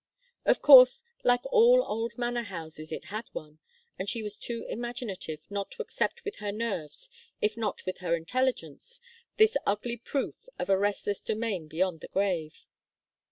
[0.45, 3.59] Of course, like all old manor houses, it had one,
[3.99, 7.07] and she was too imaginative not to accept with her nerves
[7.39, 8.99] if not with her intelligence
[9.37, 12.65] this ugly proof of a restless domain beyond the grave.